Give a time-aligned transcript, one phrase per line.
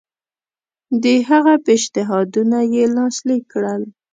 [1.03, 3.83] د هغه پېشنهادونه یې لاسلیک کړل.